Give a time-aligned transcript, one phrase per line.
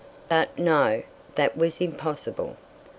[0.29, 1.03] But no,
[1.35, 2.57] that was impossible.